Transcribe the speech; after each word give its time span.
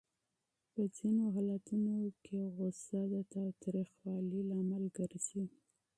په 0.71 0.81
ځینو 0.95 1.23
حالتونو 1.35 1.93
کې 2.23 2.37
غوسه 2.55 2.99
د 3.13 3.15
تاوتریخوالي 3.33 4.41
سبب 4.53 4.83
ګرځي. 4.97 5.43